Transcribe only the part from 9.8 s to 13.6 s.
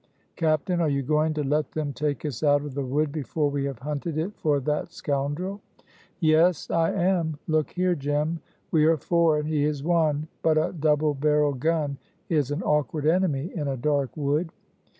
one, but a double barreled gun is an awkward enemy